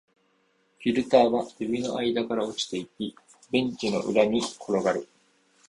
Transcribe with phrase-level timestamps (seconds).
[0.79, 3.15] フィルターは指の間から落ちていき、
[3.51, 5.07] ベンチの裏に転がる